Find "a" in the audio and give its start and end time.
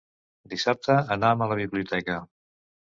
1.47-1.51